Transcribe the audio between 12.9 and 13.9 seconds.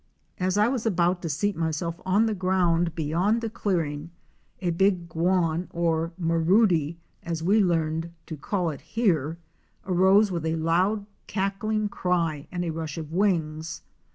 of wings.